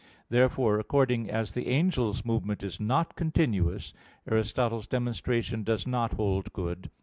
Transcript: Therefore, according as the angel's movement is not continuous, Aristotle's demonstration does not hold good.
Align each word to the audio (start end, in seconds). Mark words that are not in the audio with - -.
Therefore, 0.29 0.79
according 0.79 1.29
as 1.29 1.53
the 1.53 1.67
angel's 1.67 2.25
movement 2.25 2.63
is 2.63 2.79
not 2.79 3.15
continuous, 3.15 3.93
Aristotle's 4.27 4.87
demonstration 4.87 5.61
does 5.61 5.85
not 5.85 6.13
hold 6.13 6.51
good. 6.53 6.89